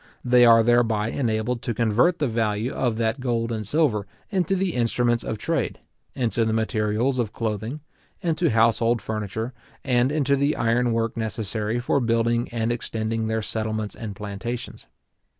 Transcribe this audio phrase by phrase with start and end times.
[0.25, 4.73] They are thereby enabled to convert the value of that gold and silver into the
[4.73, 5.77] instruments of trade,
[6.15, 7.81] into the materials of clothing,
[8.19, 9.53] into household furniture,
[9.83, 14.87] and into the iron work necessary for building and extending their settlements and plantations.